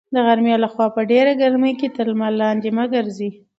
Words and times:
د 0.13 0.15
غرمې 0.25 0.55
لخوا 0.63 0.87
په 0.95 1.01
ډېره 1.11 1.31
ګرمۍ 1.41 1.73
کې 1.79 1.87
تر 1.95 2.05
لمر 2.11 2.33
لاندې 2.41 2.69
مه 2.77 2.85
ګرځئ. 2.93 3.29